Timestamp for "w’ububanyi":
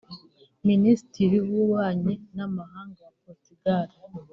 1.45-2.13